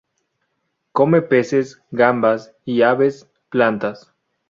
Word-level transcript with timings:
Come 0.93 1.21
peces, 1.21 1.79
gambas 1.91 2.55
y, 2.65 2.81
a 2.81 2.95
veces, 2.95 3.29
plantas. 3.49 4.11